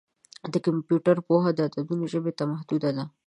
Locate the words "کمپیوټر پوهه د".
0.65-1.59